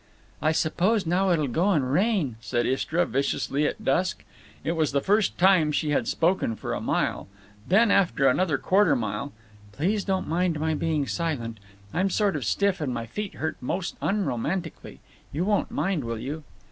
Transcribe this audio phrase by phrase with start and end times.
[0.41, 4.23] "I suppose now it'll go and rain," said Istra, viciously, at dusk.
[4.63, 7.27] It was the first time she had spoken for a mile.
[7.67, 9.31] Then, after another quarter mile:
[9.73, 11.59] "Please don't mind my being silent.
[11.93, 15.01] I'm sort of stiff, and my feet hurt most unromantically.
[15.31, 16.45] You won't mind, will you?"